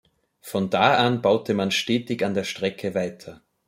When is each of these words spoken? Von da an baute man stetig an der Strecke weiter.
Von 0.39 0.71
da 0.71 0.95
an 0.97 1.21
baute 1.21 1.53
man 1.53 1.69
stetig 1.69 2.25
an 2.25 2.33
der 2.33 2.43
Strecke 2.43 2.95
weiter. 2.95 3.43